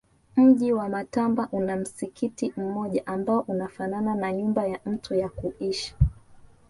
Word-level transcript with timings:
Mji 0.35 0.73
wa 0.73 0.89
Matamba 0.89 1.49
una 1.51 1.75
msikiti 1.75 2.53
mmoja 2.57 3.07
ambao 3.07 3.39
unafanana 3.39 4.15
na 4.15 4.33
nyumba 4.33 4.67
ya 4.67 4.79
mtu 4.85 5.15
ya 5.15 5.29
kuishi 5.29 5.95